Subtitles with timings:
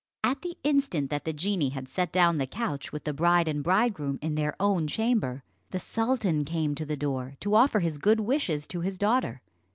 [0.23, 3.63] At the instant that the genie had set down the couch with the bride and
[3.63, 8.19] bridegroom in their own chamber, the sultan came to the door to offer his good
[8.19, 9.41] wishes to his daughter.